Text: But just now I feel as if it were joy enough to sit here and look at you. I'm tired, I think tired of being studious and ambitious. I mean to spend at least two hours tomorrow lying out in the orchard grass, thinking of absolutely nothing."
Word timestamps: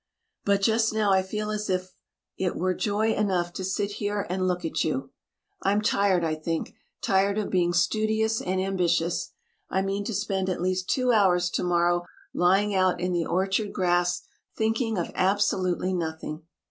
But 0.45 0.63
just 0.63 0.93
now 0.93 1.11
I 1.11 1.21
feel 1.21 1.51
as 1.51 1.69
if 1.69 1.93
it 2.35 2.55
were 2.55 2.73
joy 2.73 3.13
enough 3.13 3.53
to 3.53 3.63
sit 3.63 3.91
here 4.01 4.25
and 4.31 4.47
look 4.47 4.65
at 4.65 4.83
you. 4.83 5.11
I'm 5.61 5.79
tired, 5.79 6.23
I 6.23 6.33
think 6.33 6.73
tired 7.03 7.37
of 7.37 7.51
being 7.51 7.71
studious 7.71 8.41
and 8.41 8.59
ambitious. 8.59 9.31
I 9.69 9.83
mean 9.83 10.03
to 10.05 10.15
spend 10.15 10.49
at 10.49 10.59
least 10.59 10.89
two 10.89 11.11
hours 11.11 11.51
tomorrow 11.51 12.03
lying 12.33 12.73
out 12.73 12.99
in 12.99 13.13
the 13.13 13.27
orchard 13.27 13.73
grass, 13.73 14.23
thinking 14.57 14.97
of 14.97 15.11
absolutely 15.13 15.93
nothing." 15.93 16.47